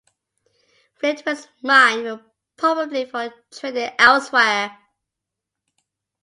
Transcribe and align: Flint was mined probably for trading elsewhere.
Flint 0.95 1.21
was 1.27 1.47
mined 1.61 2.23
probably 2.57 3.05
for 3.05 3.31
trading 3.51 3.91
elsewhere. 3.99 4.75